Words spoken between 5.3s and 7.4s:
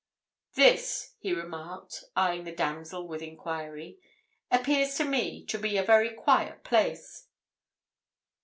to be a very quiet place."